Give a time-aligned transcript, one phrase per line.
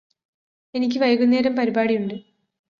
[0.73, 2.15] എനിക്ക് വൈകുന്നേരം പരിപാടിയുണ്ട്